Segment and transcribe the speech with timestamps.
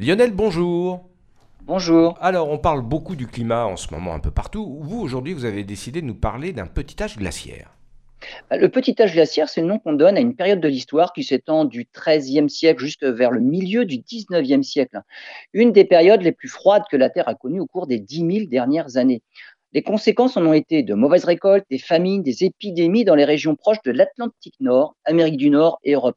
[0.00, 1.10] Lionel, bonjour.
[1.64, 2.16] Bonjour.
[2.20, 4.78] Alors, on parle beaucoup du climat en ce moment un peu partout.
[4.80, 7.74] Vous, aujourd'hui, vous avez décidé de nous parler d'un petit âge glaciaire.
[8.52, 11.24] Le petit âge glaciaire, c'est le nom qu'on donne à une période de l'histoire qui
[11.24, 15.00] s'étend du XIIIe siècle jusque vers le milieu du XIXe siècle.
[15.52, 18.22] Une des périodes les plus froides que la Terre a connues au cours des dix
[18.22, 19.22] mille dernières années.
[19.72, 23.56] Les conséquences en ont été de mauvaises récoltes, des famines, des épidémies dans les régions
[23.56, 26.16] proches de l'Atlantique Nord, Amérique du Nord et Europe.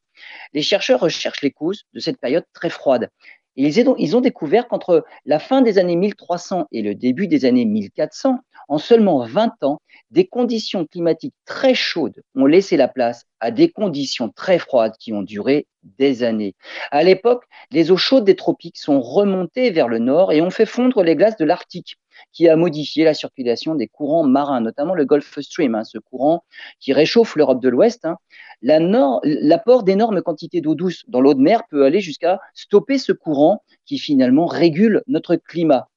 [0.54, 3.10] Les chercheurs recherchent les causes de cette période très froide.
[3.58, 7.28] Et ils ont ils ont découvert qu'entre la fin des années 1300 et le début
[7.28, 8.40] des années 1400,
[8.72, 13.70] en seulement 20 ans, des conditions climatiques très chaudes ont laissé la place à des
[13.70, 15.68] conditions très froides qui ont duré
[16.00, 16.56] des années.
[16.90, 20.66] À l'époque, les eaux chaudes des tropiques sont remontées vers le nord et ont fait
[20.66, 21.98] fondre les glaces de l'Arctique,
[22.32, 26.46] qui a modifié la circulation des courants marins, notamment le Gulf Stream, hein, ce courant
[26.80, 28.06] qui réchauffe l'Europe de l'Ouest.
[28.06, 28.16] hein.
[28.62, 33.64] L'apport d'énormes quantités d'eau douce dans l'eau de mer peut aller jusqu'à stopper ce courant
[33.86, 35.90] qui finalement régule notre climat.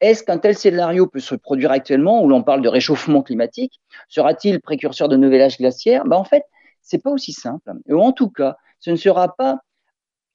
[0.00, 3.80] Est-ce qu'un tel scénario peut se produire actuellement où l'on parle de réchauffement climatique?
[4.08, 6.04] Sera-t-il précurseur de nouvel âge glaciaire?
[6.04, 6.44] Ben, En fait,
[6.82, 7.72] c'est pas aussi simple.
[7.88, 9.60] Ou en tout cas, ce ne sera pas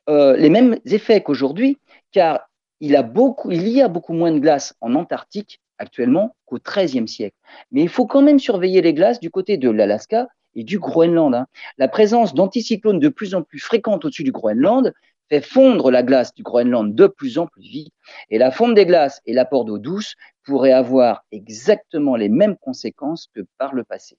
[0.09, 1.79] euh, les mêmes effets qu'aujourd'hui,
[2.11, 2.47] car
[2.79, 7.35] il, y a beaucoup moins de glace en Antarctique actuellement qu'au XIIIe siècle.
[7.71, 11.33] Mais il faut quand même surveiller les glaces du côté de l'Alaska et du Groenland.
[11.33, 11.47] hein.
[11.77, 14.93] La présence d'anticyclones de plus en plus fréquentes au-dessus du Groenland
[15.29, 17.93] fait fondre la glace du Groenland de plus en plus vite.
[18.29, 23.27] Et la fonte des glaces et l'apport d'eau douce pourraient avoir exactement les mêmes conséquences
[23.33, 24.17] que par le passé.